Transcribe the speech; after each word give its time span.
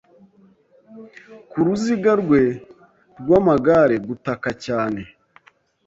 ku 1.49 1.57
ruziga 1.65 2.11
rwe 2.21 2.41
rwamagare 3.19 3.95
gutaka 4.07 4.49
cyane 4.65 5.01